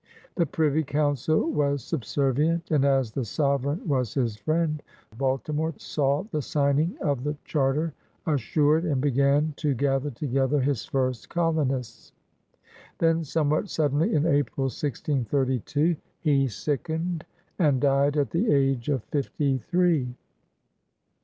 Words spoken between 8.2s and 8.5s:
THE OLD SOUTH